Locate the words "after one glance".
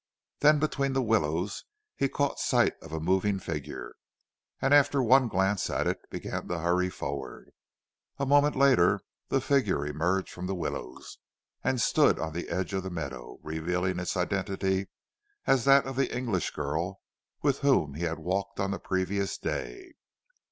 4.73-5.69